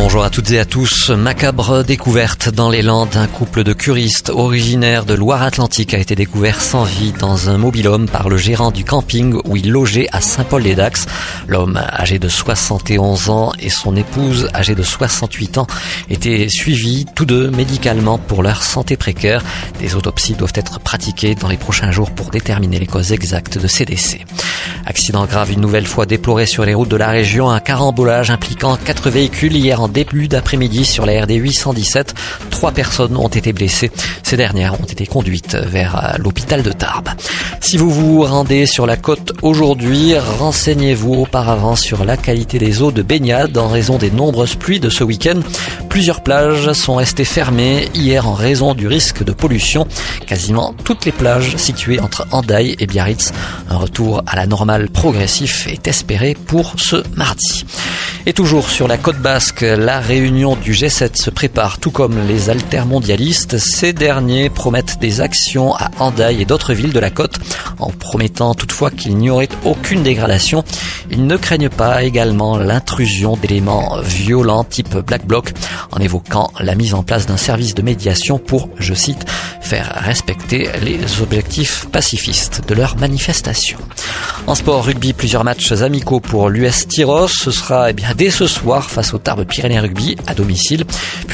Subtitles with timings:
[0.00, 1.10] Bonjour à toutes et à tous.
[1.10, 3.16] Macabre découverte dans les Landes.
[3.16, 8.08] Un couple de curistes originaires de Loire-Atlantique a été découvert sans vie dans un mobilhome
[8.08, 11.06] par le gérant du camping où il logeait à Saint-Paul-les-Dax.
[11.48, 15.66] L'homme âgé de 71 ans et son épouse âgée de 68 ans
[16.08, 19.42] étaient suivis tous deux médicalement pour leur santé précaire.
[19.80, 23.66] Des autopsies doivent être pratiquées dans les prochains jours pour déterminer les causes exactes de
[23.66, 24.20] ces décès.
[24.88, 27.50] Accident grave une nouvelle fois déploré sur les routes de la région.
[27.50, 32.14] Un carambolage impliquant quatre véhicules hier en début d'après-midi sur la RD 817.
[32.48, 33.90] Trois personnes ont été blessées.
[34.22, 37.10] Ces dernières ont été conduites vers l'hôpital de Tarbes.
[37.60, 42.92] Si vous vous rendez sur la côte aujourd'hui, renseignez-vous auparavant sur la qualité des eaux
[42.92, 45.40] de baignade en raison des nombreuses pluies de ce week-end.
[45.88, 49.86] Plusieurs plages sont restées fermées hier en raison du risque de pollution.
[50.26, 53.32] Quasiment toutes les plages situées entre Andaille et Biarritz.
[53.68, 57.64] Un retour à la normale progressif est espéré pour ce mardi.
[58.26, 62.50] Et toujours sur la côte basque, la réunion du G7 se prépare, tout comme les
[62.50, 63.58] altermondialistes.
[63.58, 67.38] Ces derniers promettent des actions à Andaille et d'autres villes de la côte,
[67.78, 70.64] en promettant toutefois qu'il n'y aurait aucune dégradation.
[71.10, 75.52] Ils ne craignent pas également l'intrusion d'éléments violents type Black Bloc,
[75.90, 79.24] en évoquant la mise en place d'un service de médiation pour, je cite,
[79.68, 83.76] faire respecter les objectifs pacifistes de leur manifestation.
[84.46, 87.28] En sport rugby, plusieurs matchs amicaux pour l'US Tyros.
[87.28, 90.86] Ce sera eh bien dès ce soir face au Tarbes Pyrénées Rugby à domicile.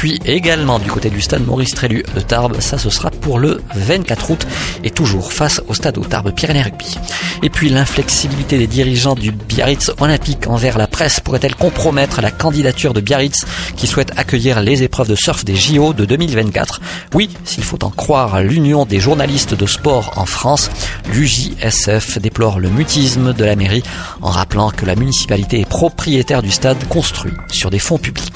[0.00, 3.60] Puis également du côté du stade Maurice Trélu de Tarbes, ça ce sera pour le
[3.74, 4.46] 24 août
[4.82, 6.96] et toujours face au stade au Tarbes Pyrénées Rugby.
[7.42, 12.94] Et puis l'inflexibilité des dirigeants du Biarritz Olympique envers la presse pourrait-elle compromettre la candidature
[12.94, 13.44] de Biarritz
[13.76, 16.80] qui souhaite accueillir les épreuves de surf des JO de 2024
[17.12, 20.70] Oui, s'il faut en croire l'Union des journalistes de sport en France,
[21.12, 23.82] l'UJSF déplore le mutisme de la mairie
[24.22, 28.32] en rappelant que la municipalité est propriétaire du stade construit sur des fonds publics.